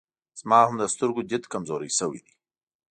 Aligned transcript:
زما 0.39 0.59
هم 0.67 0.75
د 0.79 0.83
سترګو 0.93 1.21
ديد 1.29 1.43
کمزوری 1.53 1.89
سوی 1.99 2.19
دی 2.25 2.33